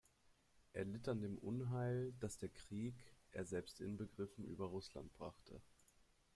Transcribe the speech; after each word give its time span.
Er 0.73 0.83
litt 0.85 1.07
an 1.09 1.21
dem 1.21 1.37
Unheil, 1.37 2.15
das 2.21 2.39
der 2.39 2.49
Krieg, 2.49 2.95
er 3.29 3.45
selbst 3.45 3.79
inbegriffen, 3.79 4.45
über 4.47 4.65
Russland 4.65 5.13
brachte. 5.13 5.61